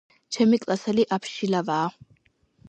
[0.37, 1.85] ჩემი კლასელი აბშილავაა